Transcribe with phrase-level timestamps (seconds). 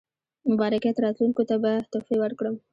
[0.51, 2.55] مبارکۍ ته راتلونکو ته به تحفې ورکړم.